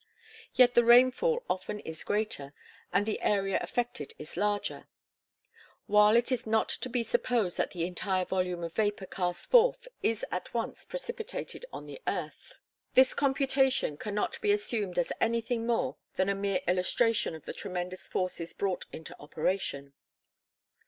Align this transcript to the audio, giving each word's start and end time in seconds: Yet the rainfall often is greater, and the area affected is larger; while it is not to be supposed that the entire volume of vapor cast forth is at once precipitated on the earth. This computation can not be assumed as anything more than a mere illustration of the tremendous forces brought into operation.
Yet 0.55 0.73
the 0.73 0.83
rainfall 0.83 1.43
often 1.47 1.79
is 1.81 2.03
greater, 2.03 2.55
and 2.91 3.05
the 3.05 3.21
area 3.21 3.59
affected 3.61 4.15
is 4.17 4.35
larger; 4.35 4.87
while 5.85 6.15
it 6.15 6.31
is 6.31 6.47
not 6.47 6.69
to 6.69 6.89
be 6.89 7.03
supposed 7.03 7.57
that 7.57 7.69
the 7.69 7.85
entire 7.85 8.25
volume 8.25 8.63
of 8.63 8.73
vapor 8.73 9.05
cast 9.05 9.51
forth 9.51 9.87
is 10.01 10.25
at 10.31 10.55
once 10.55 10.85
precipitated 10.85 11.67
on 11.71 11.85
the 11.85 12.01
earth. 12.07 12.53
This 12.95 13.13
computation 13.13 13.95
can 13.95 14.15
not 14.15 14.41
be 14.41 14.51
assumed 14.51 14.97
as 14.97 15.11
anything 15.21 15.67
more 15.67 15.97
than 16.15 16.29
a 16.29 16.33
mere 16.33 16.61
illustration 16.67 17.35
of 17.35 17.45
the 17.45 17.53
tremendous 17.53 18.07
forces 18.07 18.53
brought 18.53 18.87
into 18.91 19.15
operation. 19.19 19.93